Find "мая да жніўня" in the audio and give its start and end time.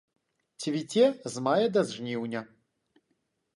1.49-2.45